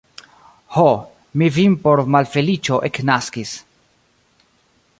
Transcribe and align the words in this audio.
Ho, 0.77 0.85
mi 1.41 1.49
vin 1.57 1.75
por 1.83 2.01
malfeliĉo 2.15 2.79
eknaskis. 2.89 3.53